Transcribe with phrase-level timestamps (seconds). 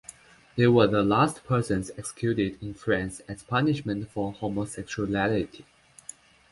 [0.55, 5.63] They were the last persons executed in France as punishment for homosexuality.